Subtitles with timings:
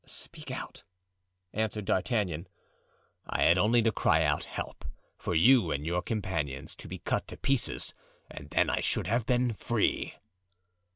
[0.07, 0.81] "Speak out,"
[1.53, 2.47] answered D'Artagnan.
[3.27, 4.83] "I had only to cry out 'Help!'
[5.15, 7.93] for you and for your companions to be cut to pieces,
[8.27, 10.15] and then I should have been free."